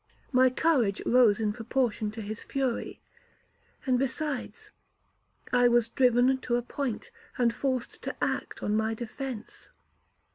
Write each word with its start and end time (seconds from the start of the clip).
My 0.31 0.49
courage 0.49 0.99
rose 1.05 1.39
in 1.39 1.53
proportion 1.53 2.09
to 2.09 2.23
his 2.23 2.41
fury; 2.41 2.99
and 3.85 3.99
besides, 3.99 4.71
I 5.53 5.67
was 5.67 5.89
driven 5.89 6.35
to 6.39 6.55
a 6.55 6.63
point, 6.63 7.11
and 7.37 7.53
forced 7.53 8.01
to 8.01 8.15
act 8.19 8.63
on 8.63 8.75
my 8.75 8.95
defence. 8.95 9.69